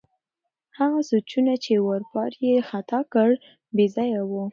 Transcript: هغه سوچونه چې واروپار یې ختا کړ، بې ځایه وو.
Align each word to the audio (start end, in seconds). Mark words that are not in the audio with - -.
هغه 0.77 0.99
سوچونه 1.09 1.53
چې 1.63 1.73
واروپار 1.85 2.31
یې 2.45 2.55
ختا 2.69 2.99
کړ، 3.13 3.29
بې 3.75 3.85
ځایه 3.95 4.21
وو. 4.29 4.43